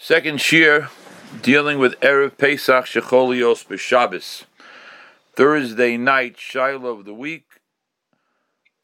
[0.00, 0.90] Second shir,
[1.42, 4.44] dealing with Erev Pesach Shecholios B'Shabbos.
[5.34, 7.46] Thursday night, Shiloh of the week.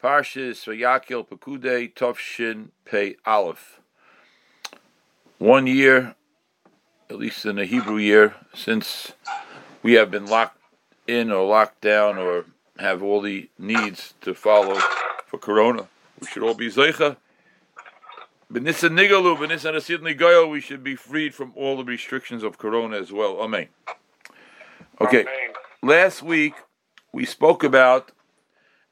[0.03, 3.79] Parshas Vayakil Pekude Tovshin Pei Aleph.
[5.37, 6.15] One year,
[7.09, 9.13] at least in the Hebrew year, since
[9.81, 10.59] we have been locked
[11.07, 12.43] in or locked down or
[12.77, 14.77] have all the needs to follow
[15.27, 15.87] for Corona.
[16.19, 17.15] We should all be Zeicha
[18.51, 22.97] B'nisan nigalu, b'nisan asid nigayo, we should be freed from all the restrictions of Corona
[22.97, 23.41] as well.
[23.41, 23.69] Amen.
[25.01, 25.21] Okay.
[25.21, 25.53] Amen.
[25.81, 26.53] Last week
[27.11, 28.11] we spoke about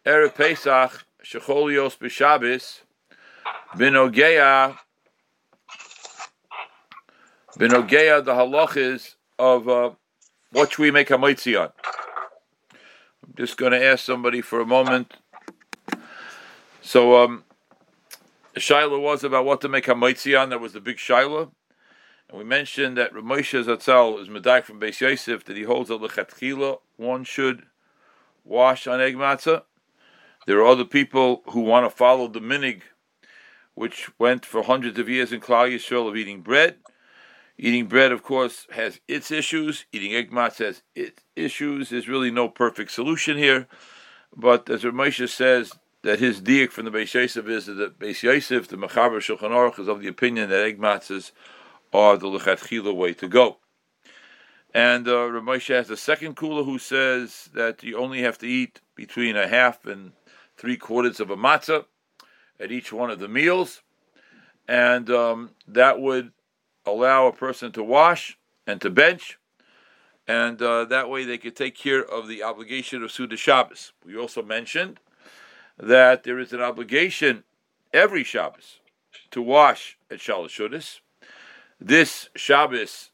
[0.06, 2.82] Erev Pesach, Shecholios b'Shabbos,
[3.76, 4.78] Binogeya,
[7.58, 9.92] Binogeya, the halachas of uh,
[10.52, 11.70] what should we make a mitzi on.
[13.24, 15.14] I'm just going to ask somebody for a moment.
[16.82, 17.44] So, um,
[18.54, 20.50] the Shiloh was about what to make Hamaitzi on.
[20.50, 21.52] That was the big Shiloh.
[22.30, 25.94] And we mentioned that Ramosha Zatzal is Medaik from Beis Yosef that he holds a
[25.94, 26.80] Lechatchila.
[26.98, 27.64] One should
[28.44, 29.64] wash on egg matzah.
[30.46, 32.82] There are other people who want to follow the minig,
[33.76, 36.78] which went for hundreds of years in Klal Yisrael of eating bread.
[37.58, 39.86] Eating bread, of course, has its issues.
[39.92, 41.90] Eating egg matzah has its issues.
[41.90, 43.68] There's really no perfect solution here.
[44.36, 45.74] But as Ramosha says,
[46.04, 49.80] that his diak from the Beis Yosef is that Beis Yosef, the Mechaber Shulchan Aruch,
[49.80, 51.32] is of the opinion that egg matzahs
[51.94, 53.58] are the lechatchila way to go.
[54.74, 58.82] And uh, Ramosha has a second kula who says that you only have to eat
[58.96, 60.12] between a half and
[60.58, 61.86] three quarters of a matzah
[62.60, 63.82] at each one of the meals,
[64.68, 66.32] and um, that would
[66.86, 69.38] allow a person to wash and to bench,
[70.28, 73.94] and uh, that way they could take care of the obligation of Suda Shabbos.
[74.06, 75.00] We also mentioned
[75.78, 77.44] that there is an obligation
[77.92, 78.80] every Shabbos
[79.32, 81.00] to wash at Shalashudas.
[81.80, 83.12] This Shabbos,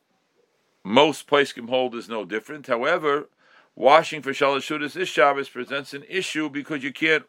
[0.84, 2.68] most Paiskim hold is no different.
[2.68, 3.30] However,
[3.76, 7.26] washing for Shalashudas this Shabbos presents an issue because you can't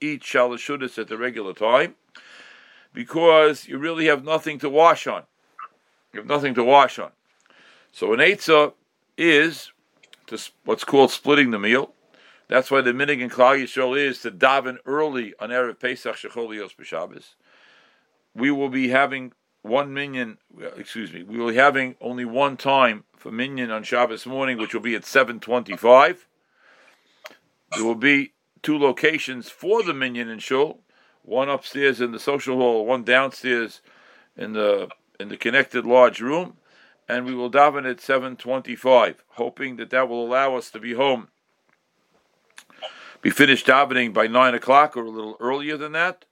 [0.00, 1.94] eat Shalashudas at the regular time
[2.92, 5.24] because you really have nothing to wash on.
[6.12, 7.10] You have nothing to wash on.
[7.90, 8.74] So an Eitzah
[9.18, 9.72] is
[10.26, 11.92] to what's called splitting the meal.
[12.48, 16.76] That's why the minig in Klal Yisrael is to daven early on erev Pesach Shecholios
[16.76, 17.34] b'Shabbos.
[18.34, 19.32] We will be having
[19.62, 20.38] one minyan.
[20.76, 21.22] Excuse me.
[21.22, 24.94] We will be having only one time for minyan on Shabbos morning, which will be
[24.94, 26.26] at seven twenty-five.
[27.74, 30.80] There will be two locations for the minyan in shul.
[31.22, 33.80] One upstairs in the social hall, one downstairs
[34.36, 34.88] in the
[35.18, 36.58] in the connected large room,
[37.08, 40.92] and we will daven at seven twenty-five, hoping that that will allow us to be
[40.92, 41.28] home
[43.24, 46.26] be finished davening by nine o'clock or a little earlier than that,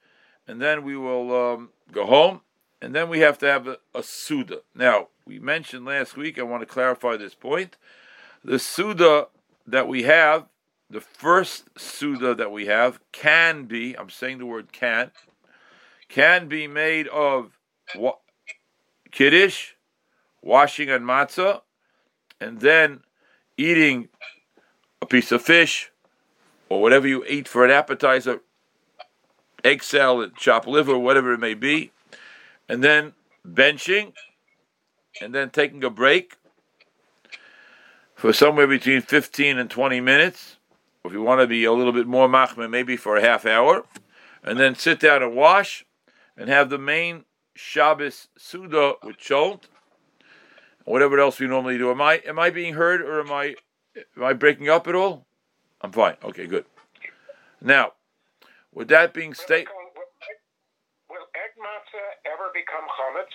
[0.46, 2.42] and then we will um, go home,
[2.82, 4.60] and then we have to have a, a suda.
[4.74, 6.38] Now we mentioned last week.
[6.38, 7.78] I want to clarify this point.
[8.44, 9.28] The suda
[9.66, 10.48] that we have,
[10.90, 13.96] the first suda that we have, can be.
[13.98, 15.12] I'm saying the word can.
[16.10, 17.52] Can be made of
[17.96, 18.18] what
[19.10, 19.70] kiddush,
[20.42, 21.62] washing on matzah,
[22.38, 23.00] and then
[23.56, 24.10] eating
[25.00, 25.91] a piece of fish
[26.72, 28.40] or whatever you eat for an appetizer,
[29.62, 31.92] egg salad, chopped liver, whatever it may be,
[32.66, 33.12] and then
[33.46, 34.14] benching,
[35.20, 36.36] and then taking a break
[38.14, 40.56] for somewhere between 15 and 20 minutes.
[41.04, 43.84] If you want to be a little bit more machmir, maybe for a half hour,
[44.42, 45.84] and then sit down and wash,
[46.38, 49.64] and have the main Shabbos Suda with Cholt,
[50.86, 51.90] whatever else we normally do.
[51.90, 53.56] Am I am I being heard or am I
[54.16, 55.26] am I breaking up at all?
[55.82, 56.16] I'm fine.
[56.22, 56.64] Okay, good.
[57.60, 57.92] Now,
[58.72, 59.68] with that being stated,
[61.10, 63.34] will egg matzah ever become chametz?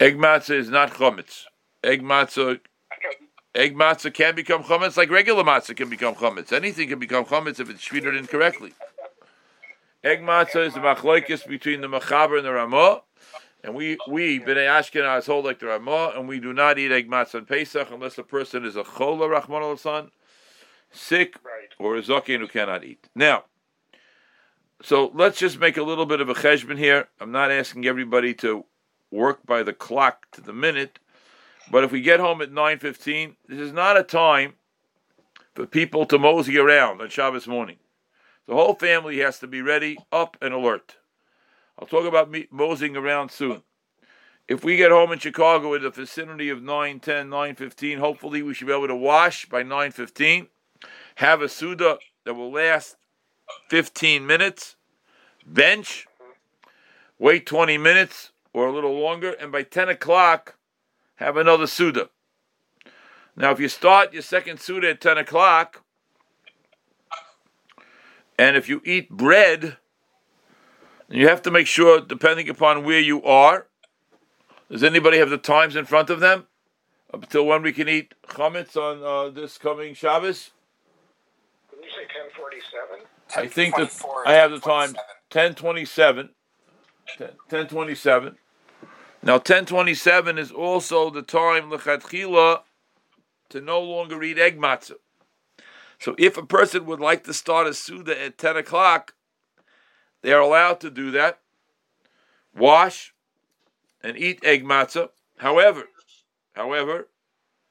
[0.00, 1.44] Egg matzah is not chametz.
[1.84, 2.60] Egg matzah.
[3.54, 6.52] Egg matzah can become chametz like regular matzah can become chametz.
[6.52, 8.72] Anything can become chametz if it's treated incorrectly.
[10.02, 13.02] Egg matzah is the machlokes between the machaber and the ramah.
[13.64, 17.10] And we, we Bnei Ashkenaz hold like the Ramah, and we do not eat egg
[17.10, 19.76] matzah on Pesach unless a person is a chola, Rahman al
[20.96, 21.74] sick, right.
[21.78, 23.08] or a zaken who cannot eat.
[23.14, 23.44] Now,
[24.82, 27.08] so let's just make a little bit of a cheshbon here.
[27.20, 28.64] I'm not asking everybody to
[29.10, 30.98] work by the clock to the minute,
[31.70, 34.54] but if we get home at 9:15, this is not a time
[35.54, 37.78] for people to mosey around on Shabbos morning.
[38.46, 40.96] The whole family has to be ready, up and alert.
[41.78, 43.62] I'll talk about me moseying around soon.
[44.46, 48.42] If we get home in Chicago in the vicinity of 9, 10, 9, 15, hopefully
[48.42, 50.48] we should be able to wash by 9, 15
[51.16, 52.96] have a Suda that will last
[53.68, 54.76] 15 minutes,
[55.46, 56.06] bench,
[57.18, 60.56] wait 20 minutes or a little longer, and by 10 o'clock,
[61.16, 62.10] have another Suda.
[63.34, 65.82] Now, if you start your second Suda at 10 o'clock,
[68.38, 69.76] and if you eat bread,
[71.08, 73.66] you have to make sure, depending upon where you are,
[74.70, 76.46] does anybody have the times in front of them?
[77.14, 80.50] Up until when we can eat chametz on uh, this coming Shabbos?
[81.96, 83.06] Did you say 1047?
[83.36, 83.90] I think that
[84.26, 84.94] I have the time
[85.32, 86.30] 1027.
[87.18, 88.36] 1027.
[89.22, 92.60] Now 1027 is also the time lechatchila
[93.48, 94.96] to no longer eat egg matzah.
[95.98, 99.14] So if a person would like to start a Suda at 10 o'clock,
[100.22, 101.40] they are allowed to do that.
[102.54, 103.14] Wash
[104.02, 105.10] and eat egg matzah.
[105.38, 105.84] However,
[106.54, 107.08] however,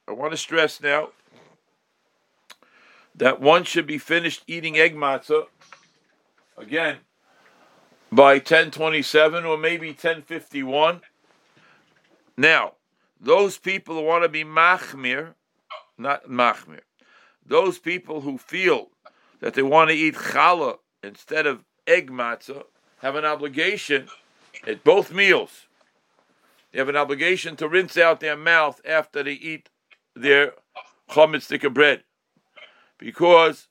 [0.08, 1.10] I want to stress now
[3.18, 5.46] that one should be finished eating egg matzah
[6.58, 6.98] again
[8.12, 11.02] by 1027 or maybe 1051.
[12.38, 12.74] Now,
[13.20, 15.34] those people who want to be machmir,
[15.98, 16.82] not machmir,
[17.46, 18.90] those people who feel
[19.40, 22.64] that they want to eat challah instead of egg matzah
[23.00, 24.08] have an obligation
[24.66, 25.68] at both meals.
[26.72, 29.70] They have an obligation to rinse out their mouth after they eat
[30.16, 30.54] their
[31.10, 32.04] chametz bread,
[32.98, 33.68] because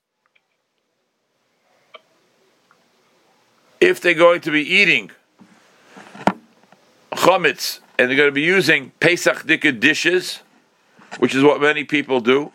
[3.81, 5.11] if they're going to be eating
[7.13, 10.41] chametz and they're going to be using Pesach dika dishes,
[11.19, 12.53] which is what many people do,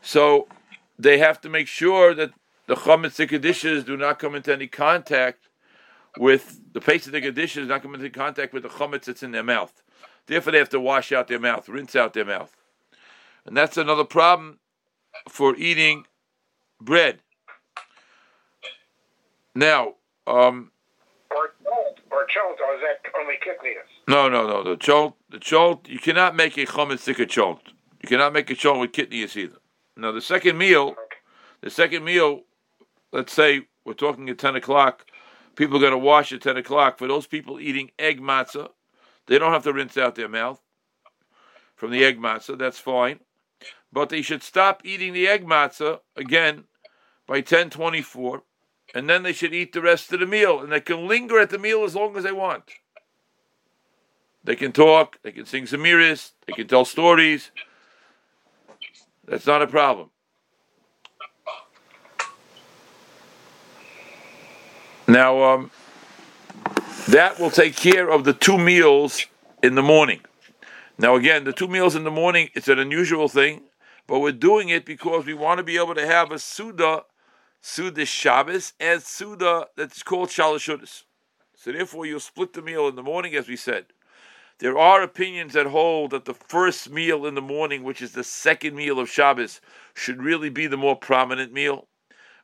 [0.00, 0.46] so
[0.98, 2.30] they have to make sure that
[2.66, 5.48] the chametz dika dishes do not come into any contact
[6.18, 9.42] with the Pesach dika dishes, not come into contact with the chametz that's in their
[9.42, 9.82] mouth.
[10.26, 12.54] Therefore, they have to wash out their mouth, rinse out their mouth,
[13.44, 14.58] and that's another problem
[15.28, 16.04] for eating
[16.80, 17.20] bread.
[19.54, 19.94] Now,
[20.26, 20.70] um,
[21.30, 23.76] Or cholt, or cholt, or is that only kidneys?
[24.08, 24.62] no, no, no.
[24.62, 27.60] The cholt, the cholt, you cannot make a chametz stick of cholt.
[28.02, 29.58] You cannot make a cholt with kidneys either.
[29.96, 31.16] Now, the second meal, Okay.
[31.60, 32.42] the second meal,
[33.12, 35.04] let's say we're talking at 10 o'clock,
[35.56, 36.98] people are going to wash at 10 o'clock.
[36.98, 38.70] For those people eating egg matzah,
[39.26, 40.60] they don't have to rinse out their mouth
[41.76, 42.56] from the egg matzah.
[42.58, 43.20] That's fine.
[43.92, 46.64] But they should stop eating the egg matzah again
[47.26, 48.42] by 1024,
[48.94, 50.60] and then they should eat the rest of the meal.
[50.60, 52.64] And they can linger at the meal as long as they want.
[54.44, 57.50] They can talk, they can sing Zemiris, they can tell stories.
[59.24, 60.10] That's not a problem.
[65.06, 65.70] Now, um,
[67.08, 69.26] that will take care of the two meals
[69.62, 70.20] in the morning.
[70.98, 73.62] Now, again, the two meals in the morning, it's an unusual thing,
[74.12, 77.04] but we're doing it because we want to be able to have a Suda,
[77.62, 81.04] Suda Shabbos, and Suda that's called Shalashudas.
[81.56, 83.86] So, therefore, you'll split the meal in the morning, as we said.
[84.58, 88.22] There are opinions that hold that the first meal in the morning, which is the
[88.22, 89.62] second meal of Shabbos,
[89.94, 91.86] should really be the more prominent meal.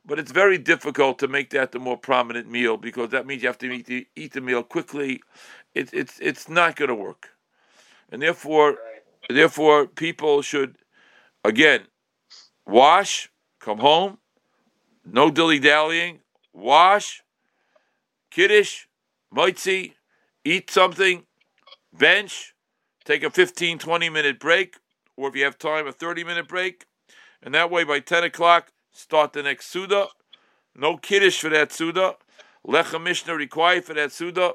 [0.07, 3.49] But it's very difficult to make that the more prominent meal because that means you
[3.49, 5.21] have to eat the, eat the meal quickly.
[5.75, 7.29] It, it's it's not going to work,
[8.11, 8.79] and therefore,
[9.29, 10.79] therefore, people should
[11.49, 11.81] again
[12.67, 13.31] wash,
[13.61, 14.19] come home,
[15.05, 16.21] no dilly dallying,
[16.53, 17.23] wash,
[18.31, 18.85] kiddush,
[19.33, 19.95] mitzi,
[20.45, 21.25] eat something,
[21.93, 22.55] bench,
[23.05, 24.77] take a 15, 20 minute break,
[25.17, 26.87] or if you have time, a 30 minute break.
[27.43, 30.09] And that way, by 10 o'clock, start the next Suda.
[30.75, 32.17] No kiddush for that Suda.
[32.67, 34.55] Lechem Mishnah required for that Suda.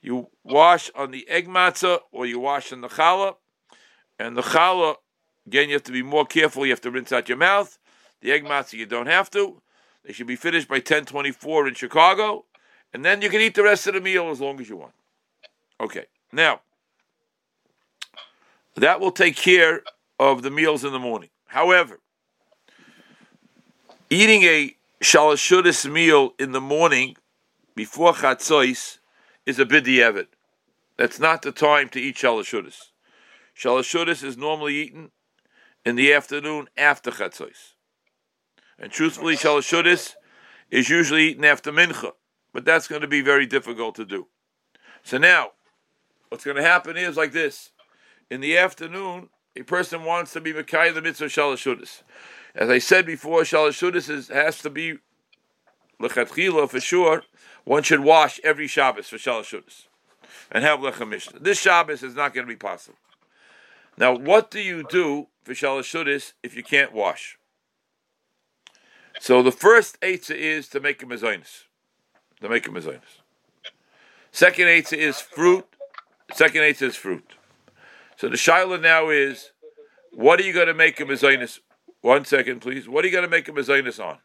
[0.00, 3.34] You wash on the egg matzah or you wash on the challah.
[4.18, 4.96] And the challah,
[5.46, 6.64] again, you have to be more careful.
[6.64, 7.78] You have to rinse out your mouth.
[8.20, 9.60] The egg matzah, you don't have to.
[10.04, 12.44] They should be finished by 1024 in Chicago.
[12.92, 14.94] And then you can eat the rest of the meal as long as you want.
[15.80, 16.60] Okay, now,
[18.76, 19.82] that will take care
[20.18, 21.30] of the meals in the morning.
[21.46, 22.00] However,
[24.10, 27.16] eating a shalashudas meal in the morning
[27.74, 28.98] before chatzos
[29.46, 30.26] is a bidiyevit.
[30.96, 32.90] That's not the time to eat shalashudas.
[33.56, 35.10] Shalashudas is normally eaten
[35.84, 37.74] in the afternoon after chatzos.
[38.78, 40.14] And truthfully, shalashudas
[40.70, 42.12] is usually eaten after mincha,
[42.52, 44.28] but that's going to be very difficult to do.
[45.02, 45.52] So now,
[46.28, 47.72] what's going to happen is like this:
[48.30, 52.02] in the afternoon, a person wants to be Makai the mitzvah shalashudas.
[52.54, 54.98] As I said before, shalashudas is has to be
[56.00, 57.22] lechatchila for sure.
[57.64, 59.86] One should wash every Shabbos for shalashudas
[60.50, 61.40] and have lechem mishnah.
[61.40, 62.98] This Shabbos is not going to be possible.
[64.00, 67.38] Now, what do you do for shalashudas if you can't wash?
[69.20, 71.64] So the first eitzah is to make a mezainis.
[72.40, 73.20] To make a mezainis.
[74.32, 75.66] Second eitzah is fruit.
[76.32, 77.34] Second eitzah is fruit.
[78.16, 79.50] So the shaila now is,
[80.12, 81.58] what are you going to make a mezainis?
[82.00, 82.88] One second, please.
[82.88, 84.16] What are you going to make a mezainis on?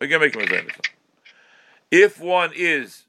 [0.00, 0.94] You going to make a mezainis on?
[1.90, 3.04] If one is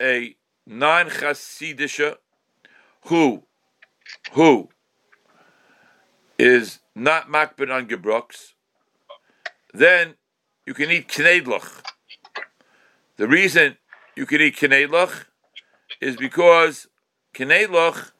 [0.00, 2.16] a non-chasidisha
[3.02, 3.42] who,
[4.32, 4.70] who
[6.42, 8.54] is not makbid on gebruks,
[9.72, 10.14] then
[10.66, 11.82] you can eat knedlach.
[13.16, 13.76] The reason
[14.16, 15.26] you can eat knedlach
[16.00, 16.88] is because
[17.32, 18.10] knedlach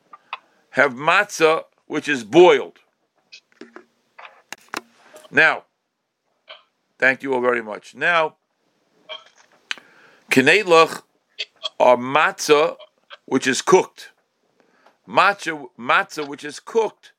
[0.71, 2.79] have matzah which is boiled.
[5.33, 5.65] Now,
[7.01, 7.97] thank you all very much.
[7.97, 8.37] Now,
[10.31, 11.03] knedlach
[11.81, 12.77] are matzah
[13.27, 14.11] which is cooked.
[15.09, 17.12] Matzah, matzah which is cooked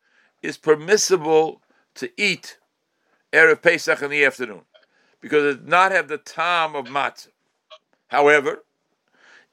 [0.44, 1.62] is permissible
[1.96, 2.60] to eat
[3.32, 4.62] Erev Pesach in the afternoon
[5.22, 7.30] because it does not have the time of matzah.
[8.10, 8.64] However,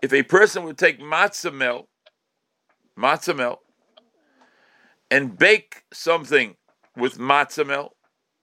[0.03, 1.89] if a person would take matzah mel,
[2.99, 3.61] matzah mel,
[5.11, 6.57] and bake something
[6.97, 7.95] with matzah mel,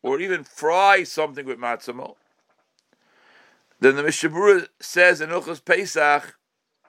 [0.02, 2.18] or even fry something with matzah mel,
[3.80, 6.36] then the Mishnah Berurah says in Hilchas Pesach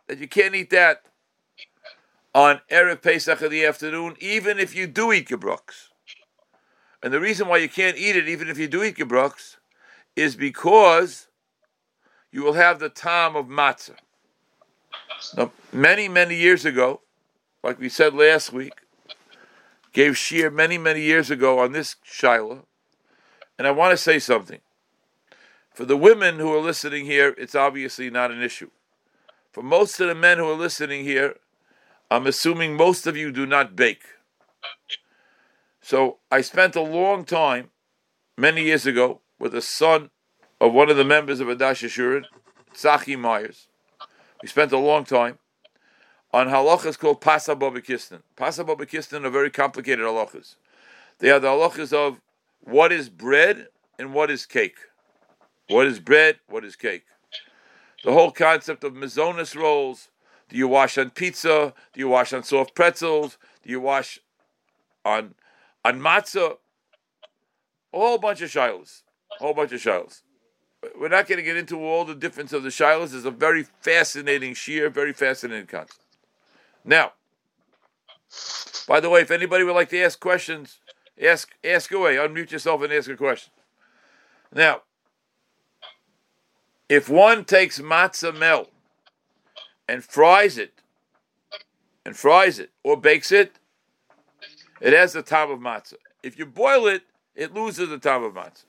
[0.06, 1.02] that you can't eat that
[2.34, 5.88] on Erev Pesach in the afternoon, even if you do eat gebruks.
[7.02, 9.56] And the reason why you can't eat it, even if you do eat gebruks,
[10.16, 11.28] is because
[12.30, 13.96] you will have the time of matzah.
[15.36, 17.00] Now, many, many years ago,
[17.62, 18.72] like we said last week,
[19.92, 22.66] gave shear many, many years ago on this Shiloh,
[23.58, 24.60] and I want to say something.
[25.72, 28.70] For the women who are listening here, it's obviously not an issue.
[29.52, 31.36] For most of the men who are listening here,
[32.10, 34.02] I'm assuming most of you do not bake.
[35.82, 37.70] So I spent a long time,
[38.36, 40.10] many years ago, with the son
[40.60, 42.24] of one of the members of Adash Ashurin,
[42.74, 43.68] Tzachi Myers.
[44.42, 45.38] We spent a long time
[46.32, 48.22] on halachas called Pasa Babakistan.
[48.36, 50.56] Pasa Babakistan are very complicated halachas.
[51.18, 52.20] They are the halachas of
[52.60, 54.78] what is bread and what is cake.
[55.68, 56.38] What is bread?
[56.48, 57.04] What is cake?
[58.04, 60.08] The whole concept of mizonis rolls.
[60.48, 61.74] Do you wash on pizza?
[61.92, 63.38] Do you wash on soft pretzels?
[63.62, 64.18] Do you wash
[65.04, 65.34] on
[65.84, 66.56] on matzah?
[67.92, 69.02] A whole bunch of shilas.
[69.40, 70.22] A whole bunch of shilas.
[70.98, 73.14] We're not going to get into all the difference of the shilas.
[73.14, 76.00] It's a very fascinating shear, very fascinating concept.
[76.84, 77.12] Now,
[78.86, 80.78] by the way, if anybody would like to ask questions,
[81.22, 82.16] ask ask away.
[82.16, 83.52] Unmute yourself and ask a question.
[84.54, 84.82] Now,
[86.88, 88.68] if one takes matzah mel
[89.88, 90.74] and fries it,
[92.04, 93.58] and fries it or bakes it,
[94.80, 95.94] it has the top of matzah.
[96.22, 97.02] If you boil it,
[97.34, 98.64] it loses the top of matzah.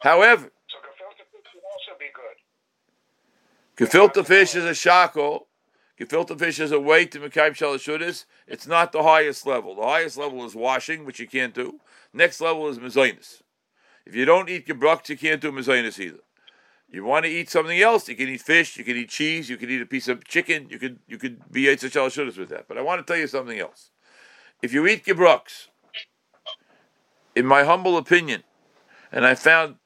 [0.00, 3.90] However, So gefilte fish would also be good.
[3.90, 5.46] gefilte fish is a shackle.
[5.98, 8.24] Gefilte fish is a way to Mekayim Shalashudis.
[8.46, 9.74] It's not the highest level.
[9.74, 11.78] The highest level is washing, which you can't do.
[12.14, 13.42] Next level is mezainis.
[14.06, 16.20] If you don't eat gebrux, you can't do mezainis either.
[16.92, 18.08] You want to eat something else?
[18.08, 18.76] You can eat fish.
[18.76, 19.48] You can eat cheese.
[19.48, 20.66] You can eat a piece of chicken.
[20.70, 22.66] You could you could be Yitzhak Shalashudis with that.
[22.66, 23.90] But I want to tell you something else.
[24.60, 25.68] If you eat gebrux,
[27.36, 28.42] in my humble opinion,
[29.12, 29.76] and I found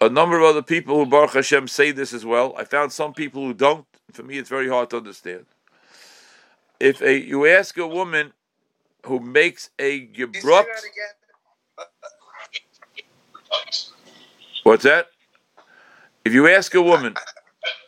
[0.00, 2.54] a number of other people who Baruch Hashem say this as well.
[2.58, 3.86] I found some people who don't.
[4.12, 5.46] For me, it's very hard to understand.
[6.80, 8.32] If a you ask a woman
[9.06, 11.86] who makes a Can you say gebrux, that again?
[14.64, 15.06] what's that?
[16.24, 17.14] If you ask a woman,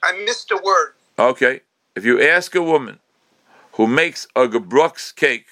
[0.03, 0.93] I missed a word.
[1.19, 1.63] okay,
[1.95, 2.99] if you ask a woman
[3.73, 5.47] who makes a gebrux cake,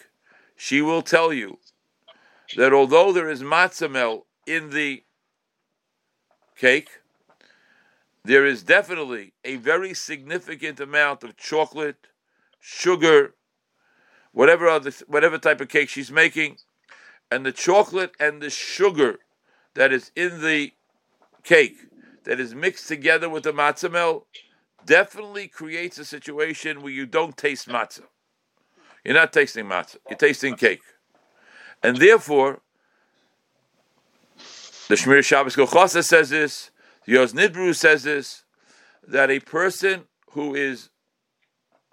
[0.54, 1.58] she will tell you
[2.58, 5.02] that although there is matzamel in the
[6.58, 6.90] cake,
[8.22, 12.06] there is definitely a very significant amount of chocolate,
[12.60, 13.34] sugar,
[14.32, 16.58] whatever other whatever type of cake she's making,
[17.30, 19.20] and the chocolate and the sugar
[19.72, 20.72] that is in the
[21.44, 21.76] cake
[22.24, 24.26] that is mixed together with the matzah mel
[24.84, 28.04] definitely creates a situation where you don't taste matzah.
[29.04, 29.96] You're not tasting matzah.
[30.08, 30.82] You're tasting cake,
[31.82, 32.60] and therefore
[34.88, 36.70] the Shemiras Shabbos Kehilchasa says this.
[37.06, 38.44] The Az Nidberu says this
[39.06, 40.88] that a person who is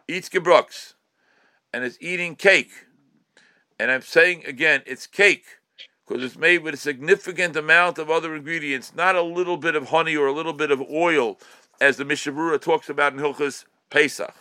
[0.07, 0.93] eats gebrux
[1.73, 2.71] and is eating cake,
[3.77, 5.45] and I'm saying again, it's cake
[6.11, 9.87] because it's made with a significant amount of other ingredients, not a little bit of
[9.87, 11.39] honey or a little bit of oil,
[11.79, 14.35] as the Mishnah Berurah talks about in Hilchas Pesach,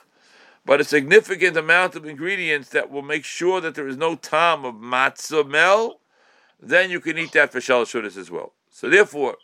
[0.67, 4.65] but a significant amount of ingredients that will make sure that there is no time
[4.65, 6.00] of matzah mel.
[6.59, 8.53] Then you can eat that for shalashudas as well.
[8.69, 9.37] So therefore,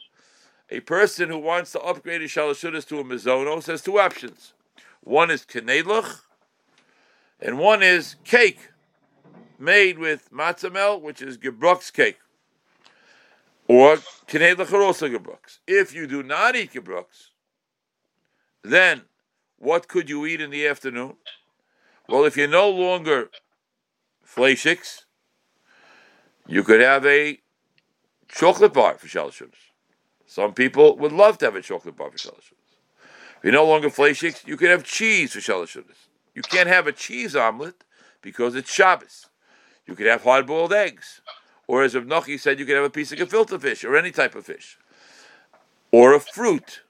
[0.68, 4.52] a person who wants to upgrade his shalashudas to a mizonos has two options.
[5.04, 6.22] One is kenedlach,
[7.40, 8.70] and one is cake.
[9.58, 12.18] Made with matzah melt, which is gebrux cake,
[13.68, 13.96] or
[14.26, 15.58] kinei lecharosa gebrux.
[15.66, 17.30] If you do not eat gebrux,
[18.62, 19.02] then
[19.58, 21.16] what could you eat in the afternoon?
[22.08, 23.30] Well, if you're no longer
[24.24, 25.04] fleishiks,
[26.46, 27.40] you could have a
[28.28, 29.72] chocolate bar for Shalashudis.
[30.26, 32.76] Some people would love to have a chocolate bar for Shalashudis.
[33.38, 36.08] If you're no longer fleishiks, you could have cheese for Shalashudis.
[36.34, 37.84] You can't have a cheese omelet
[38.20, 39.26] because it's Shabbos.
[39.86, 41.20] You could have hard boiled eggs.
[41.66, 44.34] Or as Rav said, you could have a piece of gefilte fish or any type
[44.34, 44.78] of fish.
[45.90, 46.82] Or a fruit.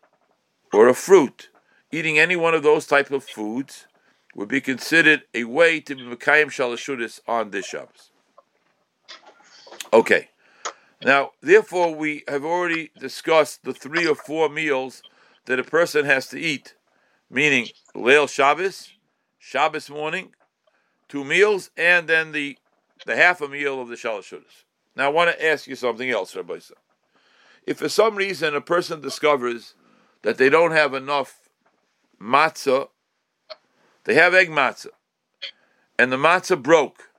[0.72, 1.50] Or a fruit.
[1.92, 3.86] Eating any one of those type of foods
[4.34, 8.10] would be considered a way to be Mekayim Shalashudis on this Shabbos.
[9.92, 10.28] Okay.
[11.02, 15.02] Now, therefore, we have already discussed the three or four meals
[15.46, 16.74] that a person has to eat,
[17.30, 18.90] meaning Leil Shabbos,
[19.38, 20.34] Shabbos morning,
[21.08, 22.58] two meals, and then the
[23.06, 24.64] the half a meal of the Shalashudas.
[24.94, 26.58] Now, I want to ask you something else, Rabbi.
[27.66, 29.74] If for some reason a person discovers
[30.22, 31.48] that they don't have enough
[32.20, 32.88] matzah,
[34.04, 34.88] they have egg matzah,
[35.98, 37.10] and the matzah broke,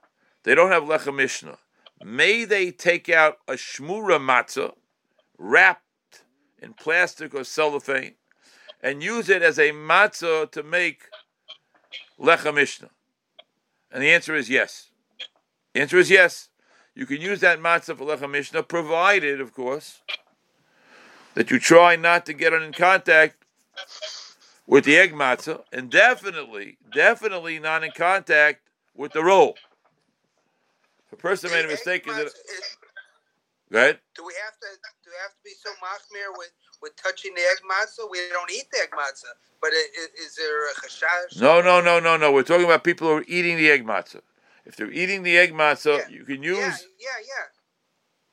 [0.44, 1.58] they don't have lechem mishnah.
[2.04, 4.74] May they take out a shmura matzah
[5.38, 6.24] wrapped
[6.62, 8.16] in plastic or cellophane
[8.82, 11.04] and use it as a matzah to make
[12.20, 12.90] lechem mishnah?
[13.92, 14.92] And the answer is yes.
[15.78, 16.50] The answer is yes.
[16.96, 20.02] You can use that matzah for lechem mishnah, provided, of course,
[21.36, 23.46] that you try not to get in contact
[24.66, 28.62] with the egg matzah, and definitely, definitely not in contact
[28.96, 29.56] with the roll.
[31.06, 32.34] If a person made a mistake, is it?
[33.72, 34.00] Go ahead.
[34.16, 34.68] Do we have to
[35.04, 38.10] do we have to be so machmir with with touching the egg matzah?
[38.10, 41.40] We don't eat the egg matzah, but is, is there a chashash?
[41.40, 42.32] No, no, no, no, no.
[42.32, 44.22] We're talking about people who are eating the egg matzah.
[44.68, 46.10] If they're eating the egg matzah, Yeah.
[46.10, 46.58] you can use.
[46.58, 47.46] Yeah, yeah, yeah.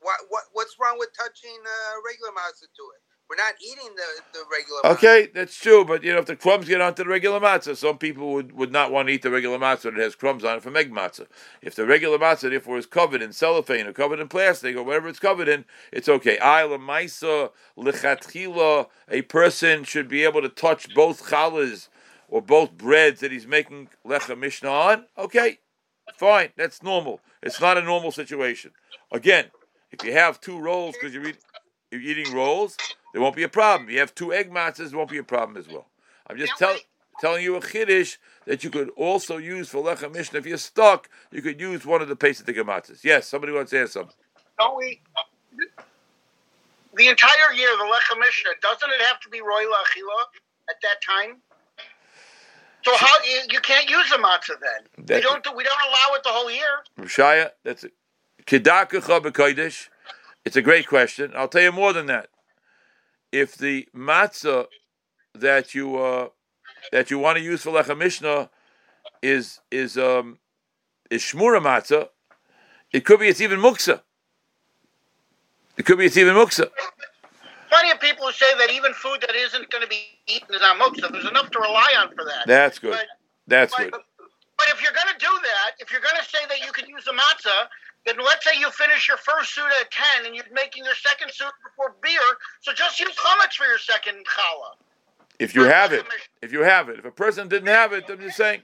[0.01, 3.01] What what what's wrong with touching uh, regular matzah to it?
[3.31, 4.09] We're not eating the
[4.39, 4.81] the regular.
[4.83, 4.97] matzah.
[4.99, 7.99] Okay, that's true, but you know, if the crumbs get onto the regular matzah, some
[7.99, 10.63] people would, would not want to eat the regular matzah that has crumbs on it
[10.63, 11.27] from egg matzah.
[11.63, 15.09] If the regular matzah, therefore, is covered in cellophane or covered in plastic or whatever
[15.09, 16.37] it's covered in, it's okay.
[16.39, 21.89] Ayla maisa lichatchila, a person should be able to touch both challahs
[22.29, 25.05] or both breads that he's making lechem mishnah on.
[25.17, 25.61] Okay,
[26.17, 27.21] fine, that's normal.
[27.43, 28.73] It's not a normal situation.
[29.13, 29.47] Again,
[29.91, 31.39] if you have two rolls because you're, eat,
[31.91, 32.77] you're eating rolls,
[33.13, 33.91] there won't be a problem.
[33.91, 35.87] You have two egg matzahs, there won't be a problem as well.
[36.27, 36.77] I'm just tell,
[37.21, 40.39] telling you a chiddush that you could also use for lechem mishnah.
[40.39, 43.05] If you're stuck, you could use one of the pesatik matzahs.
[43.05, 44.17] Yes, somebody wants to ask something.
[44.59, 45.01] Don't we?
[46.97, 50.25] The entire year, the Lechem Mishnah, doesn't it have to be Roy Lachila
[50.71, 51.39] at that time?
[52.85, 55.17] So how you, you can't use the matzah then?
[55.17, 56.85] We don't do, we don't allow it the whole year.
[57.01, 57.93] Rishaya, that's it.
[58.47, 59.89] Kedakacha b'kodesh.
[60.45, 61.33] It's a great question.
[61.35, 62.29] I'll tell you more than that.
[63.33, 64.67] If the matzah
[65.35, 66.29] that you uh,
[66.93, 68.51] that you want to use for lechem mishnah
[69.23, 70.39] is is um,
[71.11, 72.09] is shmura matzah,
[72.93, 74.03] it could be it's even muksa.
[75.79, 76.69] It could be it's even muksa.
[77.75, 80.63] Plenty of people who say that even food that isn't going to be eaten is
[80.63, 81.11] on moksa.
[81.11, 82.47] There's enough to rely on for that.
[82.47, 82.93] That's good.
[82.93, 83.07] But,
[83.49, 84.01] That's but, good.
[84.21, 86.89] but if you're going to do that, if you're going to say that you can
[86.89, 87.67] use the matzah,
[88.07, 91.33] then let's say you finish your first suit at 10 and you're making your second
[91.33, 92.21] suit before beer,
[92.61, 94.77] so just use chametz for your second challah.
[95.41, 96.05] If you have it,
[96.43, 97.01] if you have it.
[97.01, 98.63] If a person didn't have it, I'm just saying,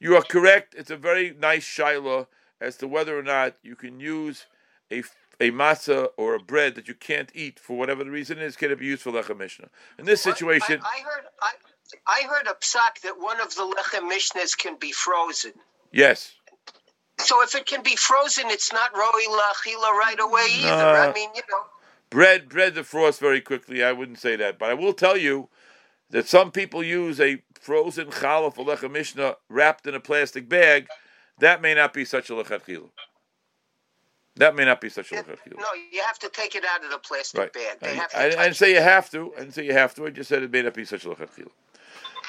[0.00, 0.74] you are correct.
[0.76, 2.26] It's a very nice shaila
[2.60, 4.44] as to whether or not you can use
[4.90, 5.02] a
[5.40, 8.70] a matzah or a bread that you can't eat for whatever the reason is, can
[8.70, 9.68] it be used for lechem mishnah?
[9.98, 11.52] In this situation, I, I heard I,
[12.06, 15.52] I heard a psak that one of the lechem mishnahs can be frozen.
[15.92, 16.34] yes.
[17.18, 20.70] So if it can be frozen, it's not roi lachila right away either.
[20.70, 21.10] No.
[21.10, 21.64] I mean, you know.
[22.08, 23.84] Bread, bread defrosts very quickly.
[23.84, 25.50] I wouldn't say that, but I will tell you
[26.08, 30.88] that some people use a frozen challah for lechem mishnah wrapped in a plastic bag.
[31.40, 32.88] That may not be such a lechatchila.
[34.36, 35.58] That may not be such a it- lechatchila.
[35.58, 37.52] no, you have to take it out of the plastic Right.
[37.52, 37.78] bag.
[37.80, 39.32] They I, have to I, I didn't say you have to.
[39.36, 40.06] I didn't say you have to.
[40.06, 41.50] I just said it may not be such a lechatchila.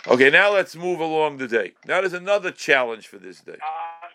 [0.08, 1.74] Okay, now let's move along the day.
[1.86, 3.54] Now there's another challenge for this day.
[3.54, 4.08] Uh,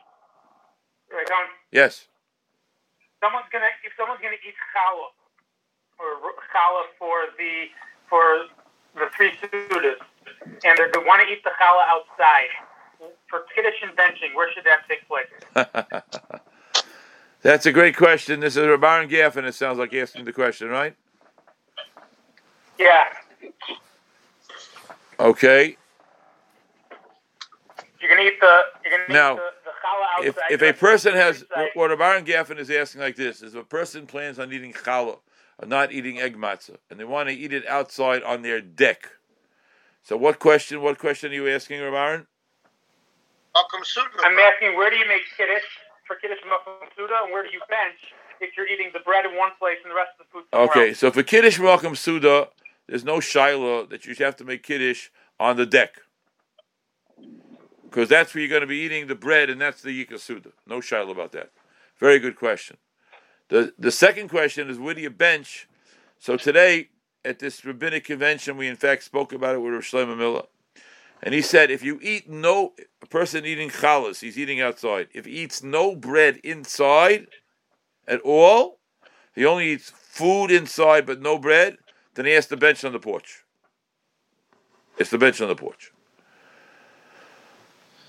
[1.15, 1.47] right on.
[1.71, 2.07] Yes.
[3.23, 5.11] Someone's gonna if someone's gonna eat challah
[5.99, 7.67] or challah for the
[8.11, 8.47] for
[8.97, 9.97] the three sudas,
[10.65, 12.49] and they're going to want to eat the challah outside
[13.29, 14.35] for kiddush and benching.
[14.35, 16.41] Where should that take place?
[17.43, 18.41] That's a great question.
[18.41, 19.45] This is Rabban Gaffin.
[19.45, 20.95] It sounds like asking the question, right?
[22.79, 23.05] Yeah,
[25.19, 25.77] Okay.
[28.01, 30.51] you're gonna eat the you're gonna Now- eat the, the challah if, outside.
[30.53, 31.71] if a person has Inside.
[31.75, 34.75] what what Baron Gaffin is asking like this is if a person plans on eating
[34.75, 35.19] challah
[35.59, 39.09] or not eating egg matzah and they want to eat it outside on their deck.
[40.03, 40.83] So what question?
[40.83, 42.27] What question are you asking, Baron?
[43.55, 43.81] Welcome,
[44.23, 45.65] I'm asking where do you make kiddush
[46.11, 47.99] malcham suda, and where do you bench
[48.41, 50.91] if you're eating the bread in one place and the rest of the food Okay,
[50.91, 50.99] else?
[50.99, 52.49] so for kiddush malcolm suda,
[52.87, 55.09] there's no shiloh that you have to make kiddush
[55.41, 55.97] on the deck.
[57.85, 60.51] Because that's where you're going to be eating the bread, and that's the yikah suda.
[60.67, 61.51] No shiloh about that.
[61.99, 62.77] Very good question.
[63.49, 65.69] The the second question is where do you bench?
[66.19, 66.89] So today
[67.25, 70.43] at this rabbinic convention, we in fact spoke about it with Rosh Shlomo Miller,
[71.23, 75.09] and he said if you eat no a person eating challahs, he's eating outside.
[75.15, 77.27] If he eats no bread inside
[78.07, 78.79] at all,
[79.35, 81.77] he only eats food inside but no bread,
[82.15, 83.45] then he has to bench on the porch.
[84.99, 85.93] It's the bench on the porch.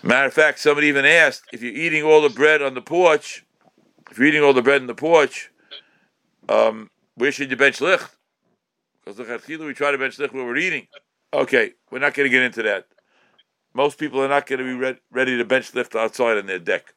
[0.04, 3.44] Matter of fact, somebody even asked if you're eating all the bread on the porch,
[4.10, 5.52] if you're eating all the bread in the porch,
[6.48, 8.16] um, where should you bench licht?
[9.04, 10.88] Because we try to bench licht when we're eating.
[11.34, 12.88] Okay, we're not going to get into that.
[13.78, 16.58] Most people are not going to be re- ready to bench licht outside on their
[16.58, 16.96] deck.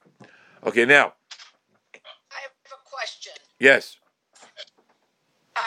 [0.65, 1.13] Okay, now,
[2.33, 3.35] I have a question.
[3.59, 3.99] yes.
[5.55, 5.61] Uh,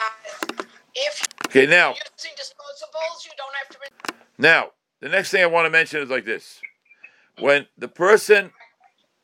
[0.92, 3.78] if Okay, now, using disposables, you don't have to.
[3.80, 6.60] Re- Now, the next thing I want to mention is like this.
[7.38, 8.50] When the person,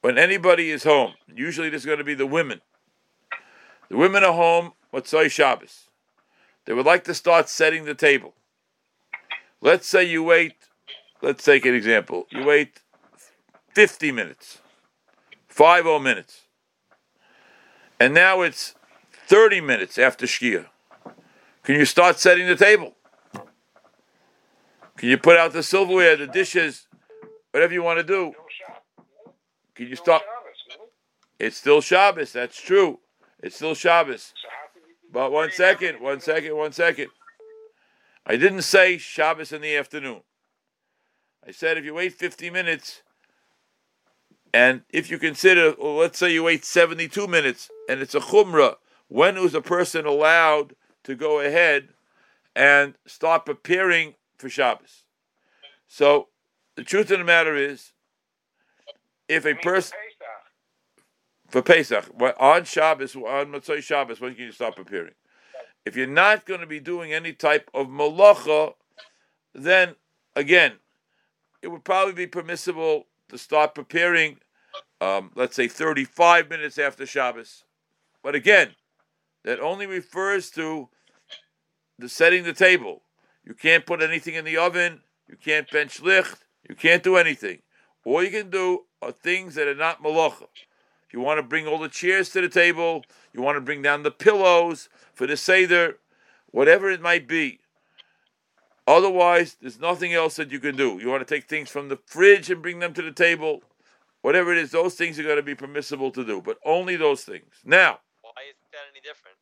[0.01, 2.61] when anybody is home, usually this is going to be the women.
[3.89, 5.89] The women are home, Motzai Shabbos.
[6.67, 8.35] They would like to start setting the table.
[9.61, 10.55] Let's say you wait,
[11.23, 12.27] let's take an example.
[12.31, 12.81] You wait
[13.75, 14.61] 50 minutes,
[15.49, 16.43] 50 minutes.
[17.99, 18.75] And now it's
[19.27, 20.67] 30 minutes after Shkia.
[21.63, 22.95] Can you start setting the table?
[24.97, 26.87] Can you put out the silverware, the dishes,
[27.53, 28.33] whatever you want to do?
[29.75, 30.23] Can you start?
[31.39, 32.33] It's still Shabbos.
[32.33, 33.01] That's true.
[33.43, 34.35] It's still Shabbos.
[35.13, 37.09] But one second, one second, one second.
[38.27, 40.21] I didn't say Shabbos in the afternoon.
[41.47, 43.03] I said if you wait 50 minutes,
[44.53, 48.77] and if you consider, well, let's say you wait 72 minutes, and it's a chumrah,
[49.09, 50.75] when is a person allowed
[51.05, 51.89] to go ahead
[52.55, 55.05] and start preparing for Shabbos?
[55.89, 56.29] So
[56.77, 57.93] the truth of the matter is,
[59.29, 59.97] if a person
[61.49, 65.15] for Pesach what- on Shabbos on Motzei Shabbos, when can you start preparing?
[65.85, 68.75] If you're not going to be doing any type of malacha,
[69.55, 69.97] then
[70.37, 70.79] again,
[71.63, 74.39] it would probably be permissible to start preparing,
[75.01, 77.65] um, let's say 35 minutes after Shabbos.
[78.23, 78.75] But again,
[79.45, 80.89] that only refers to
[81.99, 83.03] the setting the table.
[83.45, 85.01] You can't put anything in the oven.
[85.29, 86.45] You can't bench licht.
[86.69, 87.63] You can't do anything.
[88.05, 90.47] All you can do are things that are not malacha.
[91.13, 94.03] You want to bring all the chairs to the table, you want to bring down
[94.03, 95.99] the pillows for the seder,
[96.51, 97.60] whatever it might be.
[98.91, 100.99] Otherwise, there's nothing else that you can do.
[101.01, 103.63] You want to take things from the fridge and bring them to the table,
[104.23, 107.23] whatever it is, those things are going to be permissible to do, but only those
[107.23, 107.55] things.
[107.65, 109.37] Now, Why is that any different?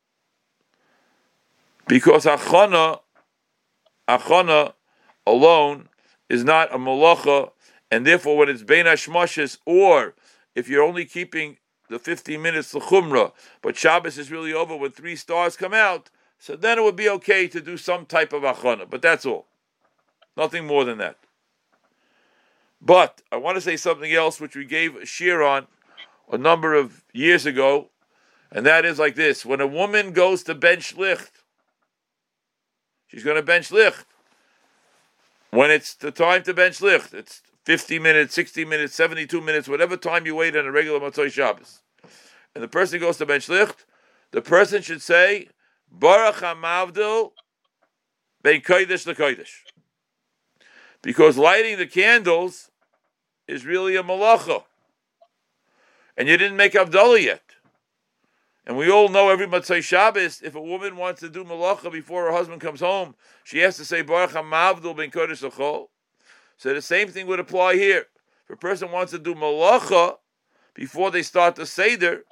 [1.87, 2.99] because achana,
[4.07, 4.73] achana
[5.25, 5.89] alone
[6.29, 7.49] is not a malacha,
[7.89, 10.13] and therefore when it's bein hashmashes, or
[10.53, 11.57] if you're only keeping
[11.89, 13.31] the 15 minutes to chumrah,
[13.63, 17.09] but Shabbos is really over when three stars come out, so then it would be
[17.09, 19.47] okay to do some type of achana, but that's all.
[20.37, 21.17] Nothing more than that.
[22.81, 25.67] But I want to say something else, which we gave a shear on
[26.31, 27.89] a number of years ago,
[28.51, 31.43] and that is like this: when a woman goes to bench licht,
[33.07, 34.05] she's going to bench licht.
[35.51, 39.97] When it's the time to bench licht, it's 50 minutes, 60 minutes, 72 minutes, whatever
[39.97, 41.81] time you wait on a regular Motzei Shabbos.
[42.55, 43.85] And the person goes to bench licht,
[44.31, 45.49] the person should say,
[45.91, 47.31] Baruch HaMavdil
[48.41, 49.51] Ben Kodesh LeKodesh.
[51.01, 52.71] Because lighting the candles
[53.47, 54.63] is really a malacha.
[56.17, 57.41] And you didn't make Avdallah yet.
[58.65, 62.25] And we all know every Motzei Shabbos, if a woman wants to do malacha before
[62.25, 65.87] her husband comes home, she has to say Baruch HaMavdil Ben Kodesh L'chol.
[66.57, 68.05] So the same thing would apply here.
[68.43, 70.17] If a person wants to do malacha
[70.73, 72.25] before they start the seder,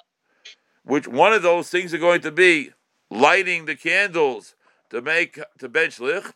[0.83, 2.71] which one of those things are going to be
[3.09, 4.55] lighting the candles
[4.89, 6.35] to make to bench licht,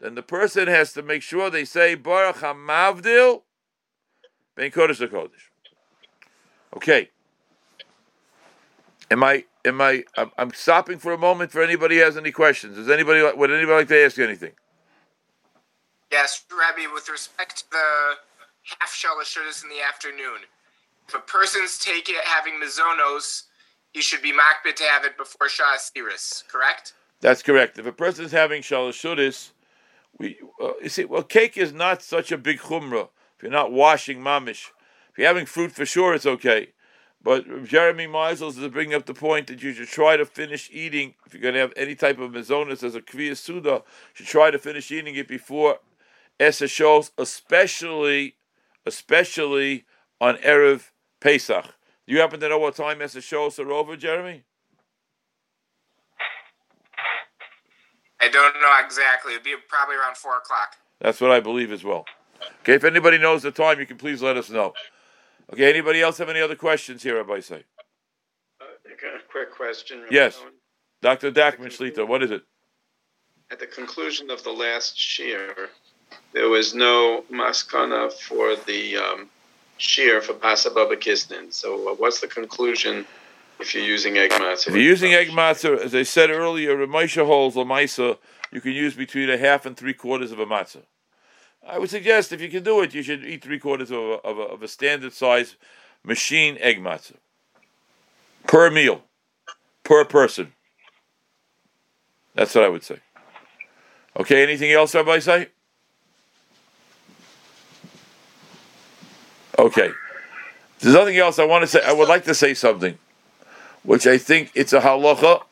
[0.00, 3.42] then the person has to make sure they say Baruch Hamavdil
[4.60, 5.48] Ben Kodesh Kodesh.
[6.76, 7.10] Okay.
[9.10, 9.44] Am I?
[9.64, 10.04] Am I?
[10.38, 11.50] I'm, stopping for a moment.
[11.50, 14.52] For anybody has any questions, does anybody would anybody like to ask you anything?
[16.12, 18.14] Yes, Rabbi, with respect to the
[18.78, 20.40] half shalosh shudas in the afternoon,
[21.08, 23.44] if a person's taking having mizonos,
[23.92, 26.94] he should be makbid to have it before Shas Iris, correct?
[27.20, 27.78] That's correct.
[27.78, 29.50] If a person is having shalashuris,
[30.18, 33.08] we uh, you see, well, cake is not such a big chumrah.
[33.36, 34.68] If you're not washing mamish,
[35.10, 36.68] if you're having fruit for sure, it's okay.
[37.22, 41.14] But Jeremy Meisels is bringing up the point that you should try to finish eating.
[41.26, 43.82] If you're going to have any type of mizonis as a kviya suda,
[44.14, 45.80] should try to finish eating it before
[46.38, 48.36] Esa shows, especially,
[48.86, 49.84] especially
[50.20, 51.74] on erev Pesach.
[52.10, 54.42] Do you happen to know what time Esa shows are over, Jeremy?
[58.20, 59.34] I don't know exactly.
[59.34, 60.74] It'd be probably around four o'clock.
[61.00, 62.04] That's what I believe as well.
[62.62, 64.72] Okay, if anybody knows the time, you can please let us know.
[65.52, 67.62] Okay, anybody else have any other questions here, Rabbi say?
[68.60, 70.00] Uh, a quick question.
[70.00, 70.36] Rabbi Yes.
[70.36, 70.52] Cohen.
[71.02, 71.30] Dr.
[71.30, 72.42] Dachman Shlita, what is it?
[73.52, 75.68] At the conclusion of the last shear,
[76.32, 79.30] there was no maskana for the um,
[79.80, 81.52] shear for Pasa Baba Kisnin.
[81.52, 83.06] So, uh, what's the conclusion
[83.58, 84.68] if you're using egg matzah?
[84.68, 88.18] If you're using egg matzah, as I said earlier, Ramesha holds Lamaisa,
[88.52, 90.82] you can use between a half and three quarters of a matzah.
[91.66, 94.12] I would suggest if you can do it, you should eat three quarters of a,
[94.24, 95.56] of a, of a standard size
[96.04, 97.16] machine egg matzah
[98.46, 99.02] per meal,
[99.84, 100.52] per person.
[102.34, 102.98] That's what I would say.
[104.18, 105.48] Okay, anything else, Rabbi say?
[109.60, 109.92] Okay.
[110.78, 111.82] There's nothing else I want to say.
[111.84, 112.96] I would like to say something,
[113.82, 115.42] which I think it's a halacha,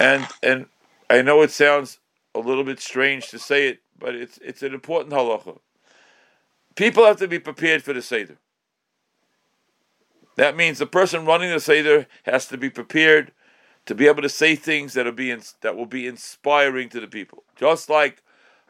[0.00, 0.66] and and
[1.08, 2.00] I know it sounds
[2.34, 5.60] a little bit strange to say it, but it's it's an important halacha.
[6.74, 8.38] People have to be prepared for the seder.
[10.34, 13.30] That means the person running the seder has to be prepared
[13.86, 17.06] to be able to say things that are being that will be inspiring to the
[17.06, 17.44] people.
[17.54, 18.24] Just like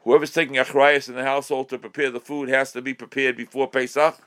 [0.04, 3.66] whoever's taking achrayas in the household to prepare the food has to be prepared before
[3.66, 4.18] Pesach,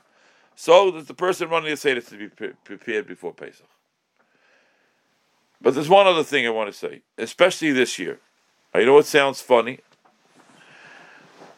[0.54, 3.66] so that the person running the seder to be pre- prepared before Pesach.
[5.60, 8.18] But there's one other thing I want to say, especially this year.
[8.74, 9.80] I know it sounds funny.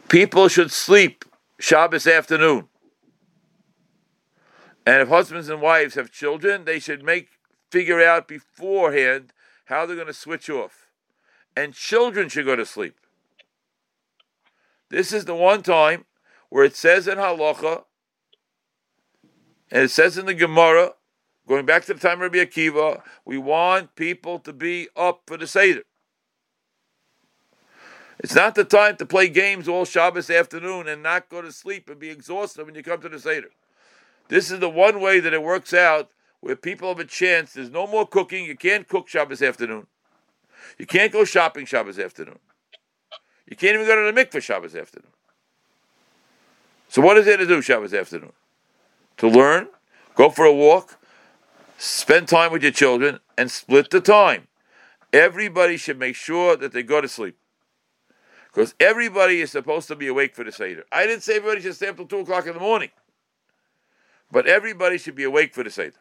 [0.09, 1.25] People should sleep
[1.59, 2.69] Shabbos afternoon.
[4.87, 7.29] And if husbands and wives have children, they should make
[7.71, 9.33] figure out beforehand
[9.67, 10.87] how they're going to switch off.
[11.57, 12.97] And children should go to sleep.
[14.91, 16.05] This is the one time
[16.51, 17.85] where it says in halacha,
[19.71, 20.95] and it says in the Gemara,
[21.49, 25.37] going back to the time of Rabbi Akiva, we want people to be up for
[25.37, 25.83] the Seder.
[28.19, 31.91] It's not the time to play games all Shabbos afternoon and not go to sleep
[31.91, 33.51] and be exhausted when you come to the Seder.
[34.29, 37.53] This is the one way that it works out where people have a chance.
[37.53, 38.45] There's no more cooking.
[38.45, 39.87] You can't cook Shabbos afternoon.
[40.79, 42.39] You can't go shopping Shabbos afternoon.
[43.47, 45.11] You can't even go to the mikveh Shabbos afternoon.
[46.89, 48.33] So what is there to do Shabbos afternoon?
[49.19, 49.69] To learn,
[50.15, 50.99] go for a walk,
[51.79, 54.49] spend time with your children, and split the time.
[55.13, 57.37] Everybody should make sure that they go to sleep.
[58.53, 60.85] Because everybody is supposed to be awake for the Seder.
[60.93, 62.91] I didn't say everybody should stay up till 2 o'clock in the morning.
[64.31, 65.97] But everybody should be awake for the Seder.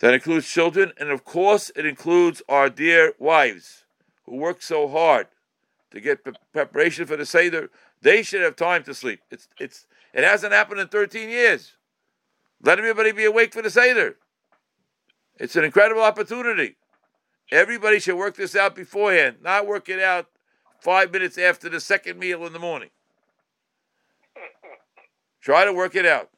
[0.00, 3.84] That includes children, and of course, it includes our dear wives
[4.24, 5.28] who work so hard
[5.90, 7.70] to get pre- preparation for the Seder.
[8.02, 9.20] They should have time to sleep.
[9.30, 11.72] It's, it's, it hasn't happened in 13 years.
[12.62, 14.16] Let everybody be awake for the Seder.
[15.38, 16.76] It's an incredible opportunity.
[17.50, 20.28] Everybody should work this out beforehand, not work it out
[20.80, 22.90] five minutes after the second meal in the morning.
[25.40, 26.30] Try to work it out.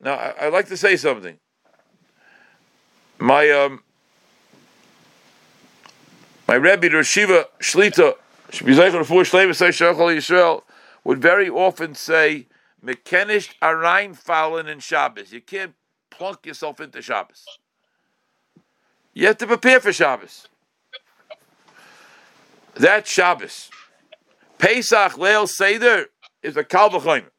[0.00, 1.38] Now, I, I'd like to say something.
[3.18, 3.82] My um,
[6.46, 8.14] my Rebbe Rashiva Shlita
[8.50, 10.62] Yisrael
[11.04, 12.48] would very often say,
[12.84, 15.74] "Mekenisht arain fallen in Shabbos." You can't
[16.10, 17.46] plunk yourself into Shabbos.
[19.12, 20.48] You have to prepare for Shabbos.
[22.74, 23.70] That's Shabbos.
[24.58, 26.06] Pesach Leil Seder
[26.42, 27.30] is a Kal V'chomer.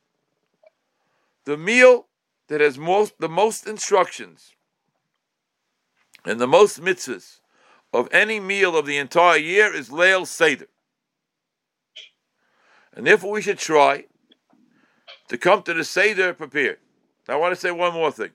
[1.46, 2.08] The meal
[2.48, 4.54] that has most the most instructions
[6.26, 7.40] and the most mitzvahs
[7.92, 10.68] of any meal of the entire year is Leil Seder.
[12.96, 14.06] And therefore we should try
[15.28, 16.78] to come to the Seder prepared.
[17.28, 18.32] I want to say one more thing.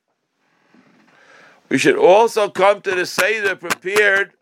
[1.68, 4.32] We should also come to the Seder prepared.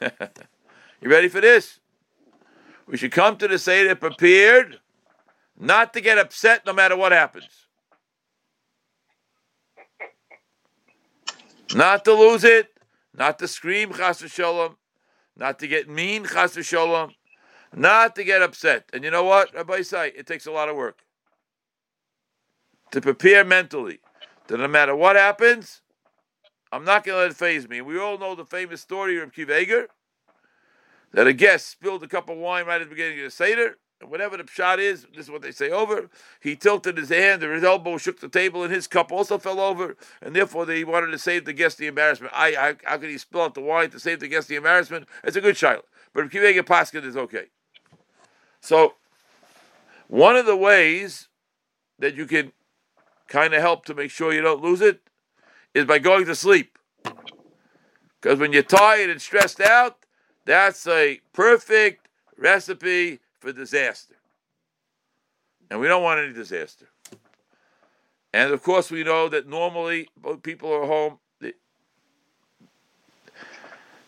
[0.00, 1.80] you ready for this?
[2.86, 4.80] We should come to the Seder prepared
[5.58, 7.66] not to get upset no matter what happens.
[11.74, 12.68] Not to lose it,
[13.14, 14.76] not to scream chas v'sholom,
[15.36, 17.12] not to get mean chas v'sholom,
[17.74, 18.84] not to get upset.
[18.92, 20.98] And you know what, Rabbi Isai, it takes a lot of work.
[22.92, 24.00] to prepare mentally
[24.48, 25.82] that no matter what happens,
[26.72, 27.80] I'm not going to let it phase me.
[27.80, 29.88] We all know the famous story of Akiva Eiger
[31.12, 33.78] that a guest spilled a cup of wine right at the beginning of the Seder.
[34.00, 36.10] And whatever the shot is, this is what they say over.
[36.40, 39.60] He tilted his hand, or his elbow shook the table, and his cup also fell
[39.60, 39.96] over.
[40.22, 42.32] And therefore, they wanted to save the guest the embarrassment.
[42.34, 45.06] I, I how could he spill out the wine to save the guest the embarrassment?
[45.24, 45.84] It's a good shiloh.
[46.14, 47.46] But if Akiva Eiger Paskin is okay.
[48.60, 48.94] So,
[50.08, 51.28] one of the ways
[51.98, 52.52] that you can
[53.28, 55.00] kind of help to make sure you don't lose it
[55.74, 56.78] is by going to sleep.
[58.20, 60.04] Because when you're tired and stressed out,
[60.44, 64.16] that's a perfect recipe for disaster.
[65.70, 66.86] And we don't want any disaster.
[68.32, 70.08] And of course, we know that normally
[70.42, 71.18] people are home.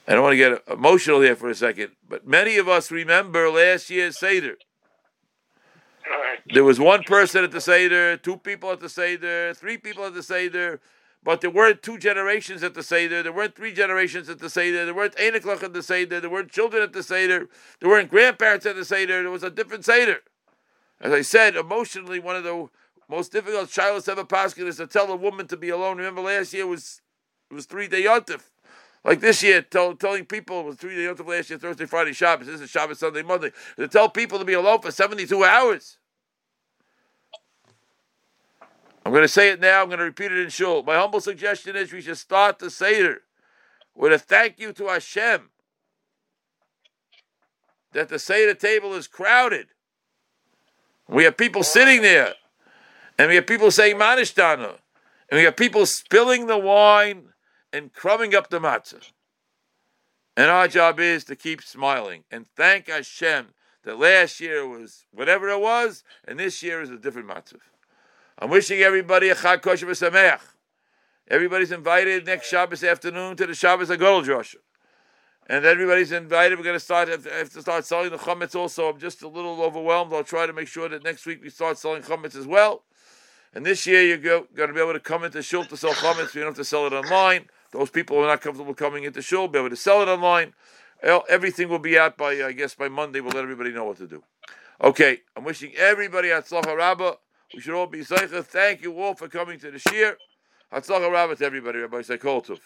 [0.07, 3.49] I don't want to get emotional here for a second, but many of us remember
[3.51, 4.57] last year's Seder.
[6.53, 10.15] There was one person at the Seder, two people at the Seder, three people at
[10.15, 10.81] the Seder,
[11.23, 14.85] but there weren't two generations at the Seder, there weren't three generations at the Seder,
[14.85, 17.49] there weren't Einiklach at the Seder, there weren't children at the Seder,
[17.81, 20.21] there weren't grandparents at the Seder, there was a different Seder.
[21.01, 22.69] As I said, emotionally, one of the
[23.09, 25.99] most difficult shilas ever paskin is to tell a woman to be alone.
[25.99, 27.03] Remember last year was
[27.51, 28.52] it was three day yontif.
[29.05, 32.47] Like this year, tell, telling people three day yontif last year, Thursday, Friday, Shabbos.
[32.47, 33.51] This is Shabbos, Sunday, Monday.
[33.77, 35.99] To tell people to be alone for seventy two hours.
[39.05, 39.83] I'm going to say it now.
[39.83, 40.85] I'm going to repeat it in shul.
[40.85, 43.23] My humble suggestion is we should start the seder
[43.97, 45.51] with a thank you to our Hashem
[47.93, 49.67] that the seder table is crowded.
[51.09, 52.35] We have people sitting there,
[53.19, 54.77] and we have people saying manishtana,
[55.31, 57.32] and we have people spilling the wine
[57.73, 59.11] and crumbing up the matzah.
[60.37, 63.49] And our job is to keep smiling and thank Hashem
[63.85, 67.59] that last year was whatever it was, and this year is a different matzah.
[68.39, 70.41] I'm wishing everybody a Chag Kosher V'Sameach.
[71.29, 74.57] Everybody's invited next Shabbos afternoon to the Shabbos HaGadol drasha.
[75.47, 76.59] And everybody's invited.
[76.59, 78.55] We're going to start have to start selling the chametz.
[78.55, 80.13] Also, I'm just a little overwhelmed.
[80.13, 82.85] I'll try to make sure that next week we start selling chametz as well.
[83.55, 86.35] And this year you're going to be able to come into shul to sell chametz.
[86.35, 87.49] You don't have to sell it online.
[87.73, 90.09] Those people who are not comfortable coming into shul will be able to sell it
[90.09, 90.55] online.
[91.03, 93.21] Everything will be out by I guess by Monday.
[93.21, 94.23] We'll let everybody know what to do.
[94.83, 97.15] Okay, I'm wishing everybody Hatzlacha Rabbah.
[97.55, 98.45] We should all be zeicha.
[98.45, 100.17] Thank you all for coming to the shiur.
[100.73, 101.81] Hatzlacha Rabbah to everybody.
[101.81, 102.61] Rabbi Sekoltov.